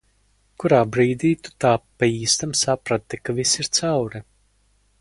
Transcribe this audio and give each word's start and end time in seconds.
Kurā 0.61 0.77
brīdī 0.95 1.33
tu 1.47 1.53
tā 1.65 1.73
pa 2.03 2.09
īstam 2.13 2.55
saprati, 2.63 3.21
ka 3.29 3.37
viss 3.41 3.63
ir 3.65 3.69
cauri? 3.81 4.23